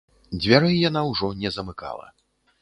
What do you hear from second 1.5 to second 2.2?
замыкала.